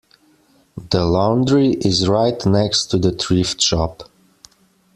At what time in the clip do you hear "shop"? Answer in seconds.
3.61-4.09